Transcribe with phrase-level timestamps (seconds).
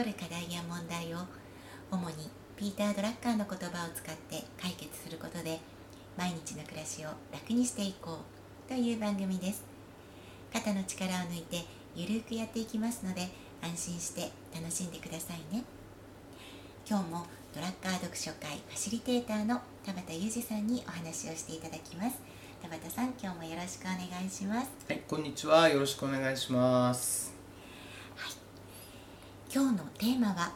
[0.00, 1.18] り返し起こる課題や問題を
[1.90, 5.60] 主にピーター・ドラッカーの言葉を使って解決することで
[6.16, 8.18] 毎日の暮らしを楽にしていこ
[8.66, 9.62] うという番組です
[10.52, 11.64] 肩の力を抜いて
[11.94, 13.28] ゆるくやっていきますので
[13.62, 15.64] 安心して楽しんでくださいね
[16.88, 22.18] 今日もドラッカー読書会ファシリテーターの田畑裕二さんにお話をしていただきます
[22.62, 25.68] 田畑さん今日もよろしくお願いしますはい、こんにちは。
[25.68, 27.31] よろしくお願いします。
[29.54, 30.50] 今日のテーマは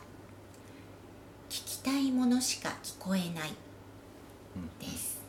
[1.51, 3.51] 聞きたいものしか聞こえない
[4.81, 5.21] です、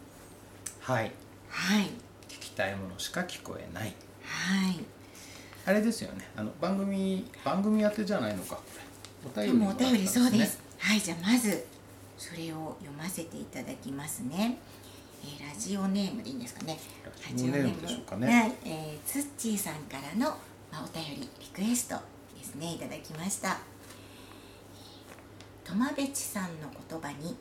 [0.79, 1.11] はい、
[1.49, 1.83] はい。
[2.29, 3.93] 聞きたいものしか聞こえない。
[4.23, 4.79] はい。
[5.65, 6.29] あれですよね。
[6.37, 8.55] あの番組番組宛てじゃないのか。
[8.55, 8.61] こ
[9.35, 10.59] れおで便りもお便りそうです。
[10.59, 10.63] ね。
[10.79, 11.65] はいじゃあまず
[12.17, 14.57] それを読ませていただきますね、
[15.23, 16.79] えーラジオネームでいいんですかね。
[17.03, 18.27] ラジオネームでしょうかね。
[18.27, 20.29] はい、えー、つっちーさんからの、
[20.71, 21.97] まあ、お便りリクエスト
[22.47, 23.57] ですねいただきました。
[25.65, 27.35] トマベチさんの言葉に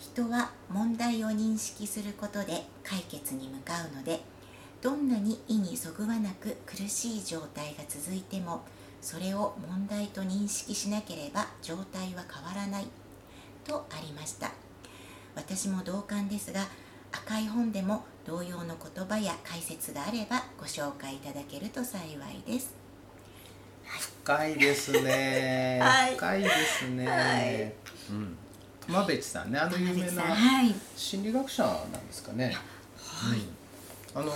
[0.00, 4.20] 人は問題を認識することで解決に向かうので
[4.80, 8.62] どんなに意にそぐわなく苦しい状態が続いても
[9.00, 12.86] それを問題と認識しなければ状態は変わらない
[13.64, 14.50] とありました。
[15.36, 16.66] 私も同感ですが
[17.12, 22.81] 赤い本でも同様の言葉や解説があればご紹介いただけると幸いです。
[24.24, 25.78] 深いですね。
[25.82, 26.14] はい。
[26.14, 27.06] 深いですね。
[27.06, 27.72] はい。
[28.10, 28.36] うん。
[28.86, 30.74] 熊別さんね、あの有名なはい。
[30.96, 32.56] 心理学者なんですかね。
[32.96, 33.40] はい。
[34.14, 34.32] あの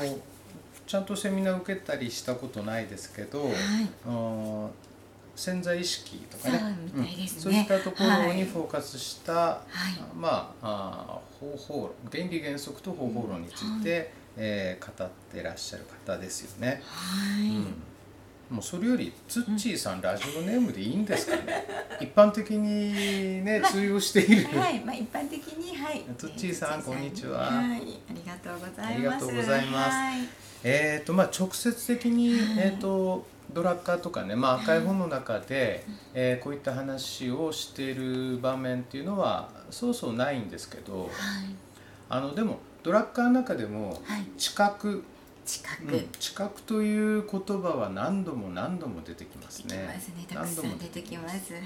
[0.87, 3.55] ちゃんとセミナー受けたりしたことないですけど、はい。
[4.07, 4.69] あー
[5.37, 6.59] 潜在意識とかね。
[6.59, 6.77] ね。
[6.97, 7.29] うん。
[7.29, 8.37] そういったところはい。
[8.37, 9.63] にフォーカスした、はい。
[10.17, 16.83] まあ方法原理原則と方法論について、えー語ってらっしゃる方ですよね。
[16.85, 17.67] はい、うん
[18.51, 21.67] もうそれよりツッチーさん、ラジオネームでいいんですかね。
[22.01, 26.05] 一般的にねまあ通用している、はい、まあ一般的にはい。
[26.17, 27.41] つっちーさんえーこんにちは。
[27.41, 27.81] はい、
[28.11, 28.83] ありがとうございます。
[28.83, 29.91] ありがとうございます。
[29.91, 30.29] はい。
[30.63, 32.39] えーとまあ、直接的に、はい。
[32.59, 34.81] えー、とドラッカーとかね、まあ、赤い。
[34.81, 35.85] 本の中で、
[36.15, 41.09] えーこういった話をしている場面っていうのはそうそうないんですけどはい、
[42.09, 44.27] あのでもドラッカーの中でもはい、
[45.47, 45.95] 知覚、近く。
[45.95, 49.87] うん知覚という言葉は何度も何度も出てきます出てきね。
[49.87, 50.27] ますね。
[50.29, 51.55] たくさん出てきます。
[51.55, 51.63] はい。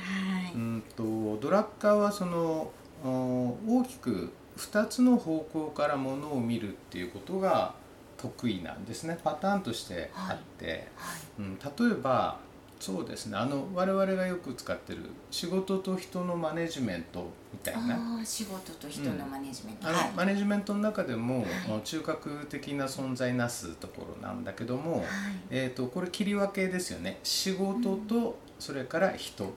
[0.55, 2.71] うんとドラッカーはその
[3.03, 7.75] お大きく2つの方向からものを見るっていうことが
[8.19, 11.43] 得意なんですねパターンとしてあって、はい。
[11.43, 12.39] うん、例えば
[12.81, 13.37] そうですね。
[13.37, 18.25] あの我々がよく使ってる仕事と人のマネジメントみたいな。
[18.25, 19.89] 仕事と人のマネジメント。
[19.89, 20.11] あのはい。
[20.17, 21.47] マネジメントの中でも、は
[21.77, 21.81] い。
[21.85, 25.05] 中核的な存在なすところなんだけども、はい。
[25.51, 27.21] えー、とこれ切り分けですよね。
[27.23, 29.53] 仕事とそれから人、はい。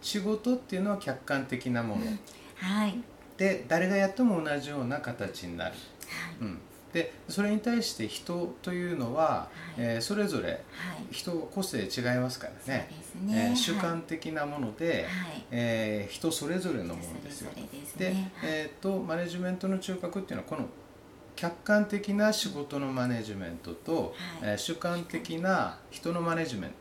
[0.00, 2.02] 仕事っていうのは客観的なもの、
[2.54, 2.98] はい。
[3.36, 5.74] で誰がやっても同じような形になる、
[6.40, 6.58] うん、
[6.96, 10.60] でそれに対して人というのは、いえーそれぞれはい。
[11.10, 13.48] 人個性違いますからねそうですね。
[13.50, 14.94] えー主観的なもので、はい。
[14.94, 15.06] はい。
[15.50, 17.50] えー人それぞれのものですよ
[17.98, 18.32] でね。
[18.42, 20.66] えー、とマネジメントの中核っていうのはこの
[21.34, 26.76] 客観的な仕事のマネジメントと、はいえー主観的な人のマネジメント、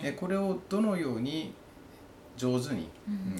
[0.00, 0.10] はい。
[0.10, 1.52] えーこれをどのように
[2.36, 2.88] 上手に、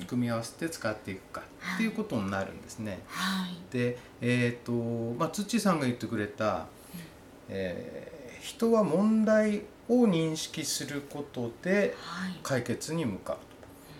[0.06, 1.42] 組み合わせて使っていくか
[1.74, 3.00] っていうことになるんですね。
[3.06, 3.56] はい。
[3.72, 6.66] でえっ、とまあ土さんが言ってくれた、
[7.48, 8.16] えー
[8.46, 12.38] 人は問題を認識することではい。
[12.44, 13.38] 解決に向か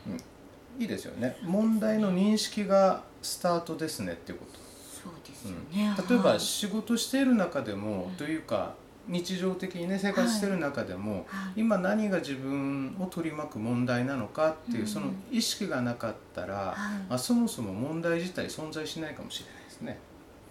[0.07, 1.37] う、うん、いいですよね。
[1.43, 4.59] 問題の認識がスタートですねっていうこと、
[5.03, 5.81] そうですうん。
[5.81, 5.97] よね。
[6.09, 6.41] 例えばはい。
[6.41, 8.75] 仕事している中でも、というか
[9.09, 11.61] 日常的にね生活している中でも、はい。
[11.61, 14.87] 今何が自分を取り巻く問題なのかっていう、うん。
[14.87, 16.77] その意識がなかったら、はい。
[17.09, 19.99] まあ、そもそも問題自体存在しないかもしれないですね。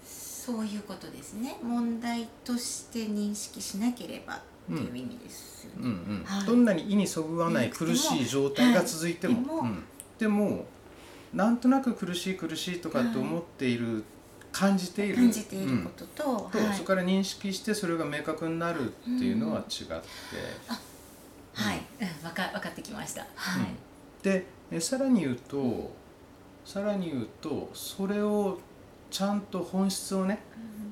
[0.03, 1.57] そういうことですね。
[1.63, 6.45] 問題として認識しなければっていう意味ですよね、うんうんはい。
[6.45, 9.65] どんなに意にそぐわない苦しい状態が続いても,、
[10.19, 10.65] でも
[11.33, 14.03] なんとなく苦しい苦しいとかって思っている、
[14.55, 15.15] 感じている。
[15.15, 16.51] 感じていることと、うん。
[16.51, 16.73] と、はい。
[16.73, 19.93] そこから認識してそれが明確になるっていうのは違って、
[21.53, 23.25] はい、うん、分か分かってきました。
[23.35, 23.75] はい、うん
[24.23, 25.91] でえさらに言うと
[26.65, 28.57] さらに言うとそれを
[29.11, 30.39] ちゃんと本質をね、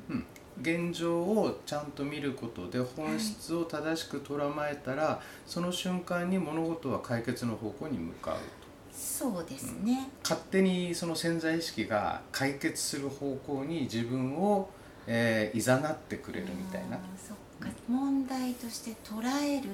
[0.08, 0.26] うん、
[0.62, 8.38] 現状をちゃんと見ることで本質を正しく捉まえたら、その瞬間に物事は解決の方向に向かう
[8.94, 14.70] そうですね、勝手にその潜在意識が解決する方向に自分を、
[15.08, 16.98] えー、誘ってくれるみたいな。
[16.98, 17.70] あーそっか。
[17.88, 19.70] 問題として捉える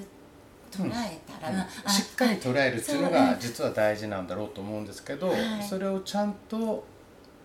[0.72, 1.60] 捉えたら、うん。
[1.60, 5.64] あしっかり捉えるっていうのはいが実は大事なんだろうと思うんですけど、はい。
[5.64, 6.86] それをちゃんと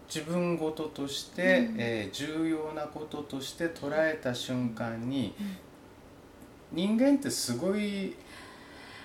[0.07, 1.77] 自分ごととして、うん。
[1.79, 5.57] えー重要なこととして捉えた瞬間にうん。
[6.77, 8.15] 人間ってすごい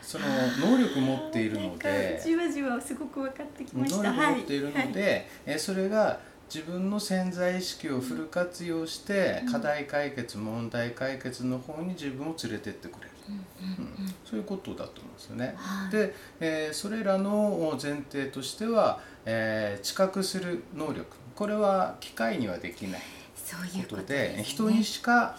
[0.09, 0.25] その
[0.71, 4.31] 能力持っているのでじわじわすごく分かってき能力ました。
[4.31, 6.19] 持っているので、えーそれが
[6.51, 9.51] 自分の潜在意識をフル活用してうん。
[9.51, 14.07] 課題解決問題解決の方に自分を連れてってくれる、うんうんうん。
[14.25, 15.53] そういうことだと思うんですよね。
[15.55, 15.91] はい。
[15.91, 21.05] で、えーそれらの前提としては、えー知覚する能力。
[21.35, 23.01] これは機械にはできない。
[23.35, 25.37] そういうここととでね人にしか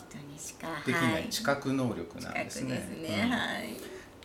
[0.86, 1.26] できなはい。
[1.28, 2.88] 知覚能力なんですね。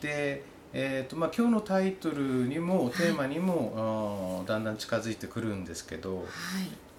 [0.06, 6.26] で、えーとまあ、今日のタイトルにもテーマにも、あーだんだん近づいてくるんですけど、はい。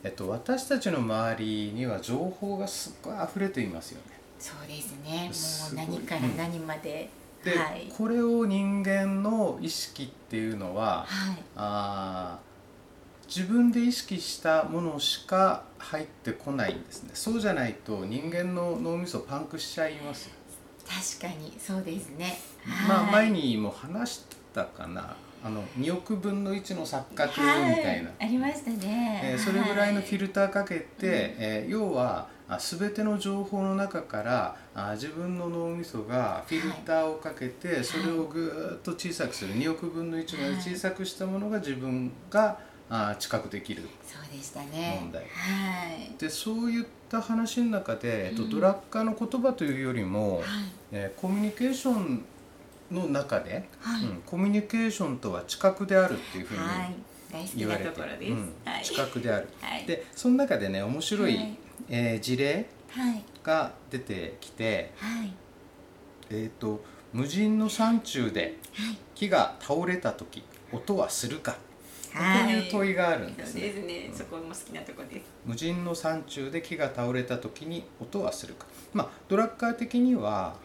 [0.03, 4.19] えっと、私たちの周りには情報がすっごい溢れていますよね。
[4.38, 5.31] そうですね。
[5.76, 7.08] もう何から何まで、
[7.44, 7.93] で、はい。
[7.97, 11.37] これを人間の意識っていうのは、はい。
[11.55, 12.47] あー
[13.29, 17.11] 自分で意識したものしか入ってこないんですね。
[17.14, 20.32] そうじゃないと人間の脳みそパンクしちゃいますよ。
[21.19, 22.38] 確かにそうですね
[22.89, 23.13] まあはい。
[23.13, 24.25] 前にも話し
[24.55, 25.17] たかな。
[25.45, 39.55] あの2億分の1の錯覚みはいたいな、ありましたね、えーそれぐらいのフィルルターかけて、えー要はあ全ての情報の中からあ自分の脳みそがフィルターをかけて、それをぐーっと小さくする。
[39.55, 42.59] 2億分の1まで小さくしたものが自分が
[42.89, 44.99] あ知覚できるそうでしたね。
[45.01, 45.23] 問題。
[45.23, 46.19] はい。
[46.19, 48.51] でそういった話の中で、えっと、うん。
[48.51, 50.45] ドラッカーの言葉というよりも、はい。
[50.93, 52.25] えーコミュニケーション
[52.91, 56.61] の中で、はい、うん、コミュニケーションとは知覚であるっていうふうに
[57.56, 58.85] 言われて、ところです、うんはい。
[58.85, 59.49] 知覚である。
[59.61, 59.87] はい。
[59.87, 61.59] でその中でね面白い、はい。
[61.88, 63.25] えー事例はい。
[63.43, 65.33] が出てきて、はい。
[66.31, 68.99] えー、と無人の山中ではい。
[69.15, 71.59] 木が倒れた時音はするか、こ
[72.47, 73.61] ういう問いがあるんですね。
[73.62, 75.25] ですね、そこも好きなとこです。
[75.44, 78.67] 無人の山中で木が倒れた時に音はするか。
[78.93, 80.56] まあドラッカー的には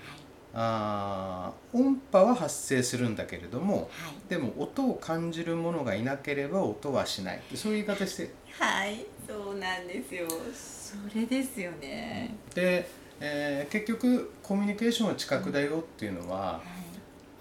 [0.54, 4.30] あー音波は発生するんだけれどもはい。
[4.30, 8.32] でも音を感じるものがいなければ音はしないそういう言い方して。
[8.60, 10.28] はいそうなんですよ。
[10.28, 12.86] それですよね、で、
[13.22, 16.62] えー結局コミュニケーションは知覚だよっていうのは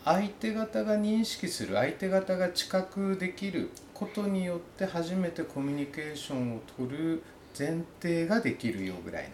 [0.05, 7.23] 相手方が認識する相手方が知覚できることによって初めてコミュニケーションを取る
[7.59, 9.31] 前提ができるよぐらいの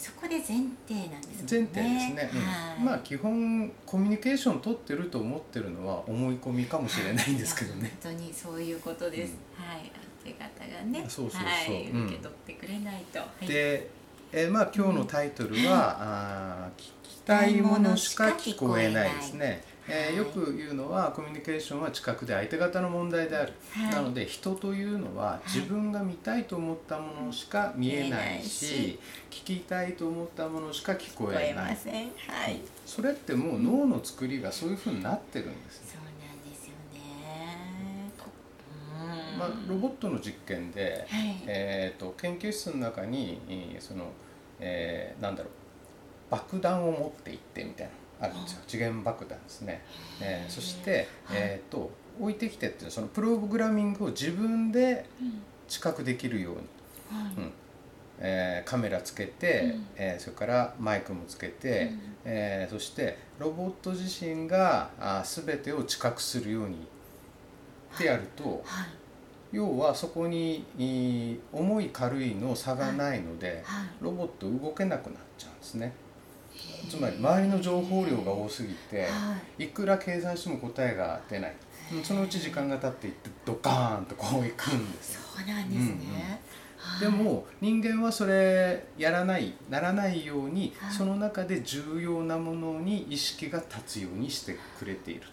[0.00, 0.42] そこで前
[0.88, 2.30] 提なんです前もん提ですね、
[2.82, 7.92] まあ基本コミュニケーション取ってると思ってるのは思い込みかもしれないんですけどね。
[8.02, 9.92] 本当にそういうことです、はい。
[10.24, 11.04] 相手方がね。
[11.06, 11.44] そうそうそう。
[11.44, 12.06] はい、うん。
[12.06, 13.46] 受け取ってくれないと、はい。
[13.46, 13.90] で、
[14.32, 23.94] えーまあ今日のタイトルは、あー聞きたいものしか聞こえないですね、えーよく言うのはコミュニケーションは知覚で相手方の問題である、はい。
[23.94, 28.98] なので人というのは自分が見たいと思ったものしか見えないし,、見えないし。
[29.30, 31.94] 聞きたいと思ったものしか聞こ聞こええないません。
[31.94, 35.92] はい、それってもう脳の作りがそういうふうになってるんですね。
[35.92, 38.10] そうなんですよね。
[38.18, 38.26] こ
[39.00, 39.38] うん。
[39.38, 41.42] まあ、ロボットの実験で、はい。
[41.46, 44.06] えー、と研究室の中にえーその、
[44.58, 45.52] えーなんだろう
[46.30, 47.92] 爆弾を持って行ってみたいな。
[47.92, 48.60] のあるんですよ。
[48.66, 49.82] 次元爆弾ですね、
[50.20, 51.38] えーそして、はい。
[51.38, 55.42] えー、と置いてきてっていうそのプログラミングを自分でうん。
[55.68, 56.60] 知覚できるように、
[57.22, 57.34] はい。
[57.36, 57.52] うん。
[58.18, 59.86] えーカメラつけて、うん。
[59.96, 62.00] えーそれからマイクもつけて、うん。
[62.24, 66.76] えーそしてロボット自身があー全てを知覚するように
[67.94, 68.88] ってやると、はい。
[69.52, 73.86] 要はそこにいい重い軽いの差がないので、はい。
[74.00, 75.92] ロボット動けなくなっちゃうんですね
[76.88, 79.68] つまり周りの情報量が多すぎてはい。
[79.68, 81.50] くら計算しても答えが出ない。
[81.92, 85.20] うんそのうち時間が経っていってドカーンとこういくんですよ。
[85.36, 86.40] そうなんですね、
[86.76, 87.00] はい。
[87.00, 90.92] でも人間はそれやらないならないようにはい。
[90.92, 95.22] その中で重要なものに意識が立つようにしてくれている。
[95.22, 95.30] なる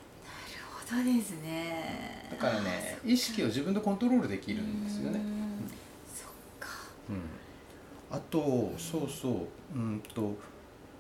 [0.74, 2.28] ほどですね。
[2.32, 5.20] だからね意識を自分でコントロールできるんですよね。
[5.20, 5.72] うーん。
[6.12, 6.70] そっか。
[7.10, 9.34] うん、あとそうそう。
[9.76, 10.36] うんと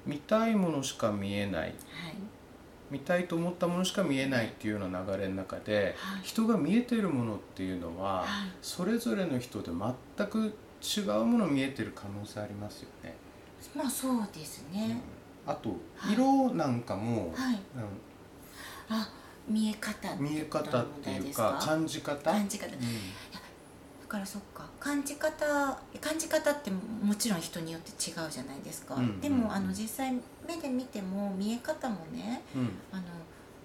[0.07, 1.61] 見たいものしか見えない。
[1.61, 1.73] はい。
[2.89, 6.21] 見たいと思ったものしか見えないっていうような流れの中で、はい。
[6.23, 8.27] 人が見えてるものっていうのは、はい。
[8.61, 13.15] それぞれの人で全く違うもの見えてる可能性ありますよね。
[13.75, 14.79] まあそうですうん。
[14.79, 15.01] ね、
[15.45, 16.13] あとはい。
[16.13, 17.55] 色なんかも、はい。
[17.55, 18.95] うん。
[18.95, 19.09] あ
[19.47, 22.31] 見え方見え方っていうか感じ方。
[22.31, 22.77] 感じ方、だ
[24.07, 24.65] からそっか。
[24.79, 25.45] 感じ方
[26.01, 29.19] 感じ方ってもちろん人によって違うじゃないですか、うん。
[29.19, 30.13] でもあの実際
[30.47, 32.61] 目で見ても見え方もねうん。
[32.61, 33.01] うんあの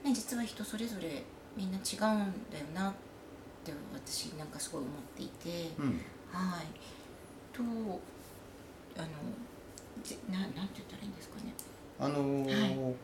[0.05, 1.23] ね実は人それぞれ
[1.57, 2.93] みんな違うんだよなっ
[3.65, 6.01] て私なんかすごい思っていて、うん。
[6.33, 6.67] はい。
[7.53, 7.63] と
[8.97, 9.09] あの
[10.03, 11.53] じななんて言ったらいいんですかね。
[12.01, 12.95] あのー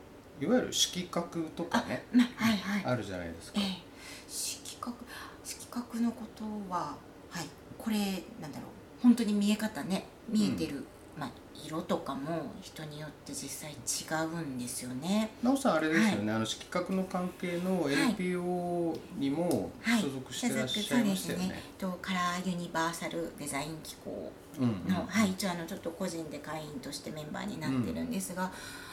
[0.41, 2.85] い、わゆる色覚とかねまはいはい。
[2.85, 3.61] あるじゃないですか。
[3.61, 3.89] ええ。
[4.29, 5.05] 色覚
[5.45, 6.97] 色覚のことは
[7.31, 7.47] はい。
[7.77, 7.97] これ
[8.41, 9.03] なんだろう。
[9.03, 10.85] 本当に見え方ね見えてる、
[11.17, 11.31] まあ
[11.67, 15.31] 色とかも人によって実際違うんですよね。
[15.43, 20.01] なおさんあれですよね、あの色覚の関係の NPO にもはい。
[20.01, 21.63] 所属してらっしゃいましたよね。
[21.77, 28.51] とカラーユニバーサルデザイン機構うんうんの、はい、一応あのちょっと個人で会員としてメンバーになってるんですが、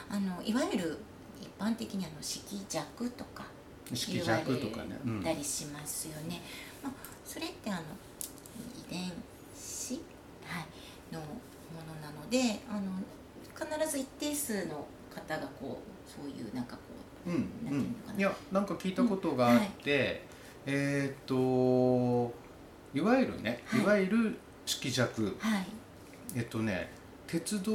[0.09, 0.97] あのいわゆる
[1.41, 3.45] 一般的にあの色弱とか
[3.93, 4.99] 色弱とかね。
[5.05, 5.23] うん。
[5.23, 6.41] たりしますよね。
[6.83, 7.85] まあ、それってあの遺
[8.95, 9.11] 伝
[9.53, 9.93] 子、
[10.45, 11.27] はい、のも
[11.85, 12.91] のなのであの
[13.53, 16.81] 必ず一定数の方がこうそういうなんかこ
[17.27, 17.77] うんなんう
[18.17, 20.23] ん、いやなんか聞いたことがあって、
[20.65, 22.33] えーっと
[22.93, 23.81] いわゆるね、はい。
[23.81, 25.23] い、わゆる色弱。
[25.23, 25.65] うはい。
[26.35, 26.91] えっとね
[27.27, 27.71] 鉄道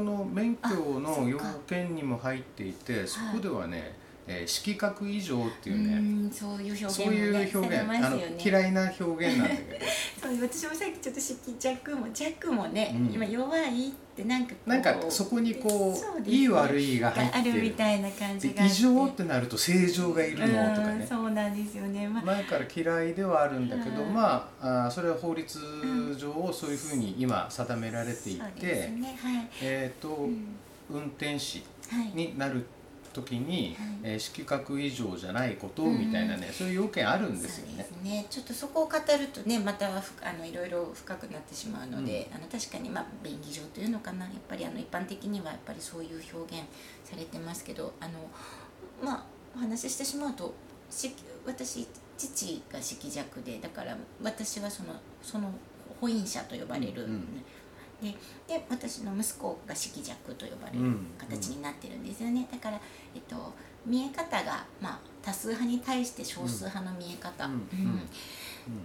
[0.00, 3.94] の免許あの要件にも入っていてそこではね、
[4.26, 9.84] えー色覚異常っていううねーんそういう表現そういう表現、あの嫌いな表現なんだけど。
[10.22, 13.12] そう私もさっきちょっと色弱も弱もね、うん。
[13.12, 17.44] 今弱いってなんかなんかそこにこそうですねういい悪いが入ある。
[17.44, 20.74] みってるたいな感じでが異常ってなると正常がいるの？
[20.74, 21.00] とかね。
[21.02, 24.14] うんそうなんですよね、まあ、前から嫌いではあるんだけど、うん。
[24.14, 25.58] まああーそれは法律
[26.18, 30.56] 上そういうふうに今定められていて、ですねはい、えっ、と、うん。
[30.90, 32.12] 運転士はい。
[32.14, 32.64] になる
[33.14, 33.98] 時に、はい。
[34.02, 37.86] えー色覚異常じゃないことみたいなね、そういう要件あるんですよね。
[38.02, 38.26] ね。
[38.28, 44.24] ちょっとそこを語るとねまたふあのいろいろ深くなってしまうので、あの確かにまあ便宜上というのかな。
[44.26, 46.64] やっぱりあの一般的にはやっぱりそういう表現
[47.04, 48.18] されてますけどあの
[49.02, 49.24] まあ
[49.56, 50.52] お話ししてしまうと
[50.90, 51.12] し
[51.46, 55.50] 私父が色弱でだから私はそのその
[56.00, 57.44] 保因者と呼ばれる、うんうん
[58.02, 58.14] で
[58.46, 62.80] で私の息子が色弱と呼ばれるうん形になってるんですよね、だから、
[63.14, 63.36] えっと、
[63.86, 67.50] 見え方が、まあ、多数派に対して少数派の見え方、っ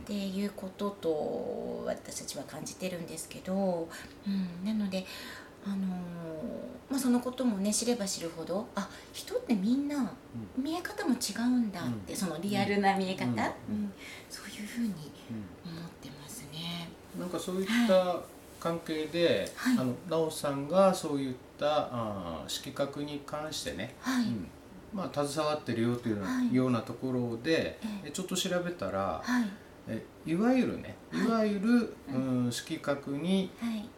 [0.05, 3.87] ていうことと私たちは感じてるんですけど、
[4.27, 5.05] うん、なので、
[5.65, 5.79] あのー
[6.89, 10.11] まあ、そのこともね知れば知るほどあ人ってみんな
[10.57, 12.17] 見え方も違うんだって、うん。
[12.17, 13.29] そのリアルな見え方、うん。
[13.29, 13.43] うん。
[14.29, 16.89] そういうふうに思ってますね。
[16.93, 18.21] うんなんかそういった
[18.59, 19.77] 関係で、はい。
[19.77, 24.47] あの奈緒さんがそういったあー色覚に関してね、はい、うん。
[24.93, 26.55] まあ、携わってるよというような,、はい。
[26.55, 28.07] ようなところで、ええ。
[28.07, 29.45] えちょっと調べたら、はい。
[29.87, 31.25] えいわゆるねはい。
[31.25, 33.89] いわゆる、うん、色覚にはい。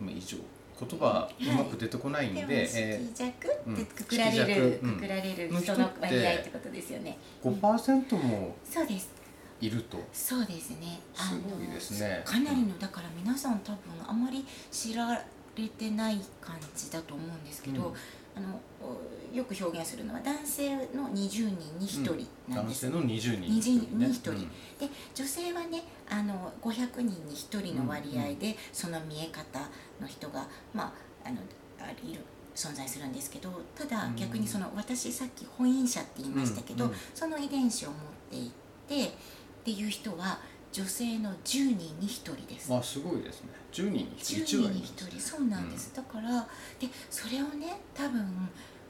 [0.00, 0.36] まあ異常
[0.76, 3.74] 言葉うまく出てこないんで、でもえ色弱うん。
[3.74, 4.94] ってくくられる、うん。
[4.96, 7.16] くくられるの人の割合ってことですよね。
[7.44, 9.23] ー、5%もそうです。
[9.60, 9.98] いると。
[10.12, 11.00] そうですね。
[11.14, 12.22] すごいですね。
[12.24, 15.24] かなりのだから皆さん多分あまり知ら
[15.56, 17.94] れてない感じだと思うんですけど、うん。
[18.36, 22.90] あのおよく表現するのは男性の20人に1人なんです。
[22.90, 23.42] 男性の20人。
[23.42, 24.30] 20人に1人。
[24.30, 24.38] うん。
[24.38, 24.48] で
[25.14, 29.60] 女性はねあの500人に1人の割合で、その見え方
[30.00, 30.92] の人がま
[31.24, 31.38] ああの
[31.80, 32.20] あいる
[32.54, 34.16] 存在するんですけどただうん。
[34.16, 36.90] 逆にその私さっき本因者って言いましたけど、うん。
[36.90, 36.96] うん。
[37.14, 37.98] その遺伝子を持っ
[38.30, 38.52] てい
[38.88, 39.14] て
[39.64, 40.38] っていう人は
[40.72, 42.74] 女性の10人に1人です。
[42.74, 43.48] あすごいですね。
[43.72, 46.46] 10人に1 10人人に1人そうなんです、だから
[46.78, 48.26] でそれをね多分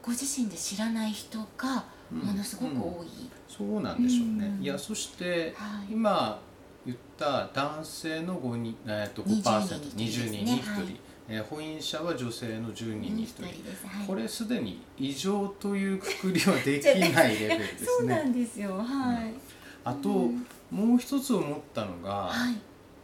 [0.01, 4.63] ご自身で知らない人がものすごく多い、そうなんでしょうね、うん。
[4.63, 5.93] いやそしてはい。
[5.93, 6.41] 今
[6.85, 10.73] 言った男性の5人、えー、と20 5%20 人人に1人、に一人ですね。
[10.73, 10.99] はい。
[11.27, 18.75] えー婚姻者は女性の10人に1人、です、はい、これすでに異常というくくりはできないレベルです そうなねんですよ。
[18.75, 19.33] はい、
[19.85, 22.55] あと、うんもう一つ思ったのが、はい。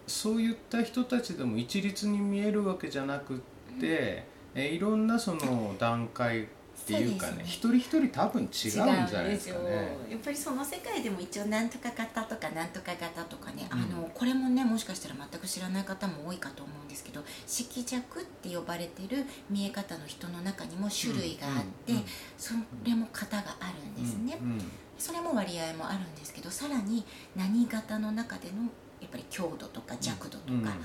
[0.08, 3.38] そういった人たちでも一律に見えるわけじゃなくっ
[3.80, 6.48] て、えーいろんなその段階
[6.82, 7.44] っていうかねね。
[7.46, 9.98] 一人一人多分違うんじゃないですかね。
[10.10, 13.80] やっぱりその世界でも一応なんとか型とかなんとか型とかね、うん。
[13.80, 22.04] あのこれもねもしかしたら全く知らない方も多いかと思うんですけど色弱って呼ばれてる見え方の人の中にも種類があって、うんうん
[22.38, 24.62] それも型があるんですね、うんうん。
[24.98, 28.64] それも割合もあるんですけどさらに何型の中での
[29.00, 30.66] やっぱり強度とか弱度とか、うん。
[30.66, 30.76] あの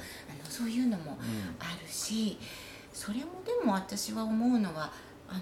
[0.48, 1.16] そういうのもうん。
[1.58, 2.38] あるし
[2.92, 4.92] それもでも私は思うのは
[5.28, 5.40] あの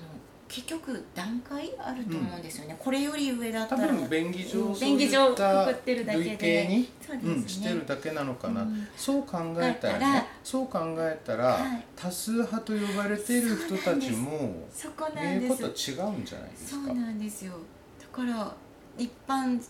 [0.54, 8.87] 結局段階あると思うんですよね、これより上だった多ら分便宜上便宜上ったくくってるだけで類型に、そうですね、うん、してるだけなのかな、うん。
[8.96, 11.84] そう考えたらねそう考えたら、はい。
[11.96, 15.56] 多数派と呼ばれている人たちもそこ見なんです。
[15.56, 16.87] ことは違うんじゃないですか。
[16.87, 17.52] そうなんですよ。
[18.00, 18.54] だから
[18.96, 19.61] 一般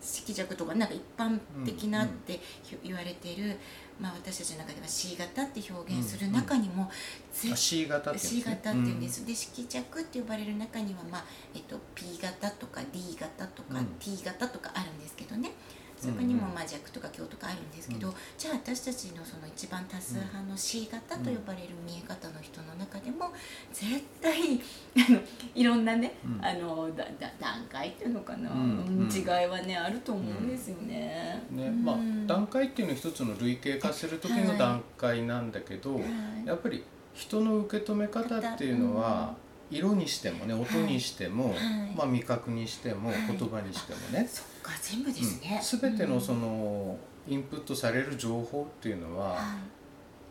[0.00, 2.38] 色弱とかなんか一般的なって
[2.84, 3.56] 言われてる、
[4.00, 6.90] まあ、私たちの中では C 型って表現する中にも、
[7.32, 11.24] ぜあ C 型っていうん C ですね型って言うんです、で色弱って呼ばれる中には、まあ
[11.54, 13.86] えっと、P 型とか D 型とかうん。
[13.98, 15.52] T 型とかあるんですけどね
[16.00, 18.14] そこにもまあ弱とか強とかあるんですけど、うん。
[18.36, 23.32] じゃあ私たちのその一番多数派の C 型と呼ばれる見え方の人の中でも
[23.72, 24.60] 絶対
[25.08, 25.20] あの
[25.54, 26.44] いろんなね、うん。
[26.44, 29.12] あのだだ段階っていうのかな、うんうん。
[29.12, 31.42] 違いはねあると思うんですよね。
[31.50, 36.02] ねまあうん、段階っていうのは一つの類型化する時の段階なんだけど、はい。
[36.46, 39.34] やっぱり人の受け止め方っていうのは、
[39.70, 41.56] 色にしてもね音にしても、はい。
[41.96, 43.18] まあ、味覚にしても、はい。
[43.26, 44.28] 言葉にしてもね、
[44.68, 45.60] か全部ですね。
[45.60, 49.38] うん、全てのその、のインプットされる情報っていうのは、はい。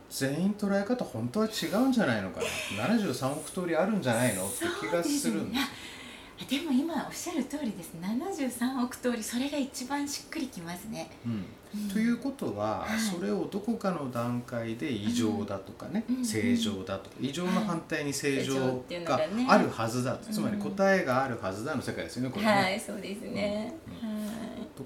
[0.10, 2.39] 全員捉え方本当は違うんじゃないのか
[2.77, 2.88] な。
[2.96, 5.62] 73億通りあるんじゃないのって気がするんです
[6.46, 7.94] でも今おっしゃる通りです。
[8.00, 11.46] 73億通りそれが一番しっくりきますね、うん。
[11.74, 11.89] うん。
[11.89, 13.00] ということは、はい。
[13.00, 19.20] それをどこかの段階で異常だとかね、うん正常だとか異常の反対に正常正常っていうのが
[19.53, 22.51] あるはずだと、つまりうん答えがあるはずだの世界ですよねこれね。
[22.51, 22.79] はい。
[22.79, 23.97] そうですね、うん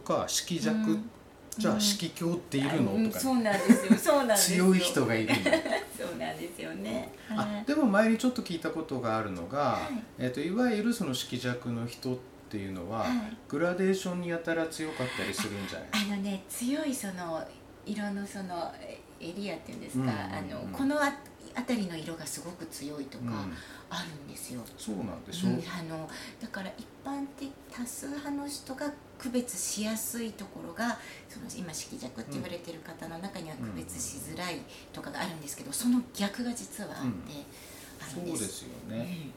[0.02, 1.10] か色弱、うん。
[1.58, 1.82] じゃあうん。
[1.82, 3.98] 色強っているの、うんとかね、そうなんですよ。
[3.98, 4.66] そうなんですよ。
[4.66, 5.36] 強い人がいるの。
[5.98, 7.12] そうなんですよね。
[7.28, 7.66] はあい。
[7.66, 10.04] でも前にちょっと聞いたことがあるのが、はい。
[10.18, 12.18] えー、といわゆるその色弱の人っ
[12.50, 13.38] ていうのは、はい。
[13.48, 15.90] グラデーションにやたら強かったりするんじゃない？
[16.14, 17.44] あのね強いその
[17.86, 20.66] 色のそのえエリアっていうんですか、うんうんうん。
[20.68, 21.14] あのこのあ
[21.56, 23.54] 辺りの色がすごく強いとかうん。
[23.94, 26.10] あるんですよ、そうなんでしょう、うんあの
[26.42, 28.90] だから一般的多数派の人が
[29.22, 30.98] 区別しやすいところが
[31.30, 34.58] その今色弱って言われてる方の中には区別しづらい
[34.92, 37.14] とかがあるんですけどその逆が実はあって、うん。
[38.02, 38.36] あるそんです。
[38.36, 39.28] うですよね、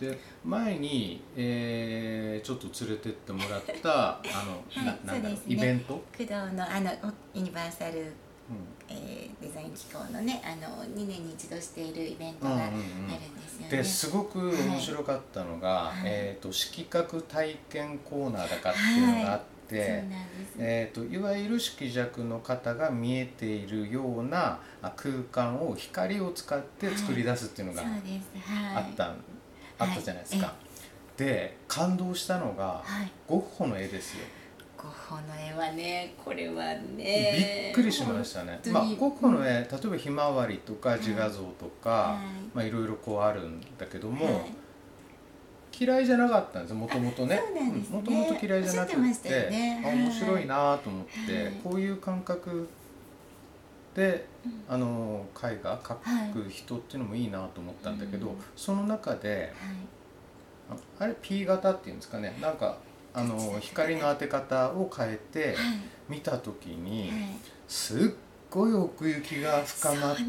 [0.00, 5.54] で前に、えーちょっと連れてってもらったあの、いななんだろう、そうですね。
[5.54, 6.90] イベント、工藤のあの
[7.34, 8.12] おユニバーサル、
[8.50, 13.68] うえーデザイン機構のねあの2年に一度しているイベントんうんがあるうんんですよね。
[13.70, 16.02] ですごく面白かったのが、はい。
[16.04, 28.50] えー、と色覚体験コーナーだかっていうのがあって、そうなんです、えー、といわゆる色弱の方が見えているようなあ空間を光を使って作り出すっていうのがそうです。
[28.50, 28.76] はい。
[28.76, 29.14] あった,、
[29.78, 30.52] あったじゃないですか。
[31.16, 33.10] で感動したのがはい。
[33.26, 34.26] ゴッホの絵ですよ。
[34.80, 36.64] ゴッホの絵はねこれは
[36.96, 38.58] ねびっくりしましたね。
[38.72, 42.20] まあ、ゴッホの絵例えばひまわりとか自画像とか、は
[42.54, 44.52] いまあ、いろいろこうあるんだけども、はい。
[45.78, 47.40] 嫌いじゃなかったんですもともとね。
[47.90, 49.82] もともと嫌いじゃなくてて、ね。
[49.84, 51.52] あ面白いなと思って、はい。
[51.62, 52.66] こういう感覚
[53.94, 54.64] でうん。
[54.66, 58.36] あの絵画描く人っていうのもいいなと思ったんだけど、うん。
[58.56, 59.52] その中で
[60.70, 62.38] ああれ P 型っていうんですかね。
[62.40, 62.78] なんか
[63.12, 65.56] あの光の当て方を変えてはい。
[66.08, 67.20] 見た時にはい。
[67.68, 68.00] すっ
[68.50, 70.22] ごい奥行きが深まって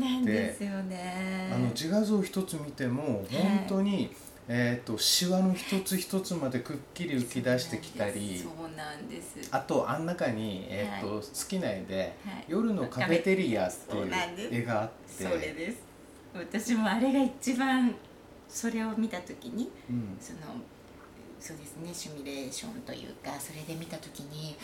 [1.51, 4.11] あの自画像一つ見ても本当に、
[4.47, 9.49] えー、とシワの一つ一つまでくっきり浮き出してきたりそうなんです。
[9.51, 14.11] あとあん中に、えーとは好きな絵ではい「夜のカフェテリア」っていう
[14.51, 15.77] 絵があってそれです。
[16.33, 17.95] 私もあれが一番
[18.47, 20.17] それを見た時にうん。
[20.19, 20.39] その
[21.41, 24.55] そうですねシミュレーションというかそれで見た時に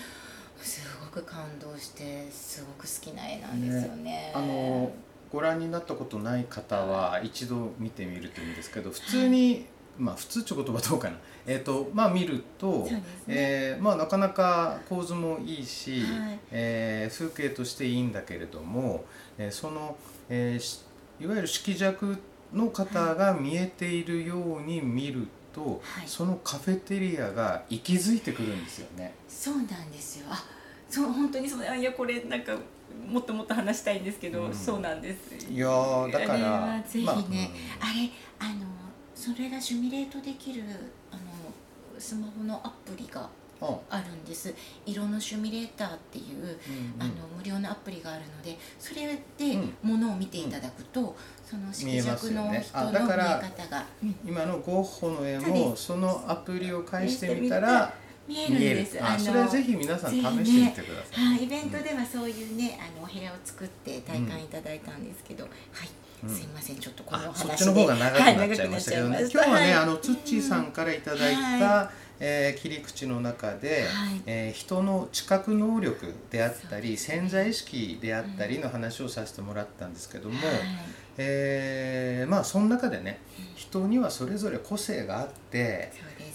[0.61, 4.31] すごく感動してすごく好きな絵なんですよね。
[4.35, 4.91] あの
[5.31, 9.65] ご覧になったことない方は一度見てみるといいんですけど普通に、
[9.97, 11.17] まあ普通って言葉どうかな。
[11.45, 13.03] えっ、とまあ見ると、ね。
[13.27, 16.39] えーまあなかなか構図もいいし、はい。
[16.51, 19.03] えー風景としていいんだけれども、
[19.37, 19.97] えーその、
[20.29, 20.81] えーし
[21.19, 22.17] いわゆる色弱
[22.53, 26.07] の方が見えているように見ると、はい。
[26.07, 29.15] そのカフェテリアが息づいてくるんですよね。
[29.27, 30.27] そうなんですよ。
[30.29, 30.43] あ
[30.89, 32.55] そう本当にそうあいやこれなんか
[33.09, 34.53] もっともっと話したいんですけど、うん。
[34.53, 35.35] そうなんです。
[35.51, 38.65] いやーだかあれらはぜひね、まああれあの
[39.15, 40.63] それがシミュレートできる
[41.11, 41.21] あの
[41.97, 44.53] スマホのアプリがうんうんあるんです。
[44.85, 49.73] 色のシミュレーターっていう、うんあの無料のアプリがあるのでそれでうん。
[49.83, 51.15] ものを見ていただくと、
[51.45, 54.15] その色弱の人のあだから見え方が、うん。
[54.25, 57.93] 今のゴッホの絵もそのアプリを介してみたら
[58.27, 58.97] 見えるんです。
[58.97, 65.51] のあそれはぜひ皆さん試してみてください、はい、イベントではそういうね、あのお部屋を作って体感いただいたんですけど、はい。
[66.23, 66.35] うん。
[66.35, 74.21] すいませんちょっとこのあ話でそっちの方が長くなっちゃいましたけどね、はい今日はね、はいあのツッチーさんからいただいた、はえー切り口の中で、はい。
[74.25, 76.97] えー人の知覚能力であったり、ね。
[76.97, 80.57] 潜在意識であったりの話をさせてもらったんですけども、はい。
[81.17, 83.19] えーまあその中でね
[83.55, 85.91] 人にはそれぞれ個性があって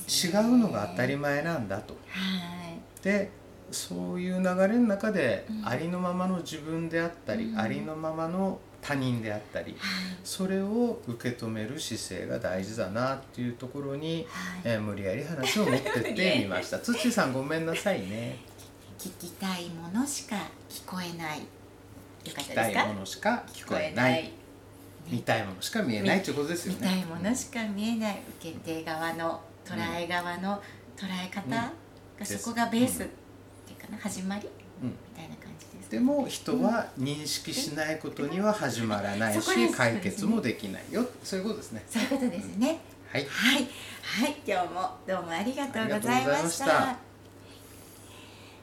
[0.08, 0.40] 違ね。
[0.40, 1.94] うのが当たり前なんだと。
[2.08, 3.04] はい。
[3.04, 3.30] で
[3.70, 5.66] そういう流れの中で、うん。
[5.68, 7.58] ありのままの自分であったり、うん。
[7.58, 9.80] ありのままの他人であったり、はい。
[10.24, 14.62] それを受け止める姿勢が大事だなっていうところに、はい。
[14.64, 16.78] えー無理やり話を持ってってみました。
[16.82, 18.38] 土さんごめんなさいね。
[18.98, 20.36] 聞きたいものしか
[20.68, 21.42] 聞こえない。
[22.24, 24.32] 聞きたいものしか聞こえない。
[25.08, 26.78] 見たいものしか見えないっていうことですよね。
[26.80, 30.60] 見たいものしか見えない受け手側の捉え側の
[30.96, 31.72] 捉え方が
[32.24, 33.06] そこがベースっ
[33.66, 34.48] ていうかな始まり
[34.82, 34.88] うん。
[34.88, 35.51] みたいな感
[35.92, 41.04] じですでも人は認識しないことには始まらないし、解決もできないよ。
[41.22, 41.84] そういうことですね。
[41.86, 42.78] そういうことですね。
[43.10, 43.26] はい。
[43.26, 43.68] はい。
[44.02, 44.36] はい。
[44.46, 46.16] 今日もどうもありがとうございました。
[46.16, 46.96] ありがとうございました。